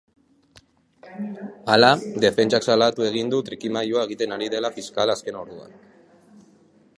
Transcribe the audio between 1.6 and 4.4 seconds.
Hala, defentsak salatu egin du trikimailua egiten